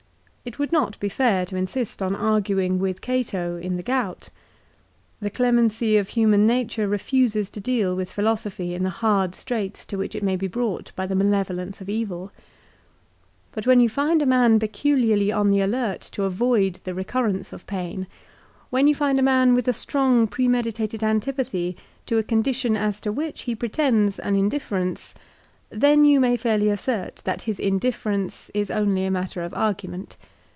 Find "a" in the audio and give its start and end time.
14.19-14.25, 19.19-19.21, 19.67-19.73, 22.17-22.23, 29.05-29.11